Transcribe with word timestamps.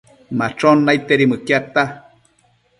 Machon 0.39 0.77
naidtedi 0.87 1.25
mëquiadta 1.33 1.83